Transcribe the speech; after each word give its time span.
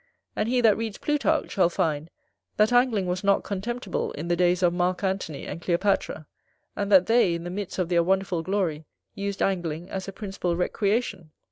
And 0.35 0.49
he 0.49 0.61
that 0.61 0.77
reads 0.77 0.97
Plutarch, 0.97 1.51
shall 1.51 1.69
find, 1.69 2.09
that 2.57 2.73
Angling 2.73 3.05
was 3.05 3.23
not 3.23 3.43
contemptible 3.43 4.11
in 4.13 4.29
the 4.29 4.35
days 4.35 4.63
of 4.63 4.73
Mark 4.73 5.03
Antony 5.03 5.45
and 5.45 5.61
Cleopatra, 5.61 6.25
and 6.75 6.91
that 6.91 7.05
they, 7.05 7.35
in 7.35 7.43
the 7.43 7.51
midst 7.51 7.77
of 7.77 7.87
their 7.89 8.01
wonderful 8.01 8.41
glory, 8.41 8.85
used 9.13 9.43
Angling 9.43 9.91
as 9.91 10.07
a 10.07 10.11
principal 10.11 10.55
recreation. 10.55 11.29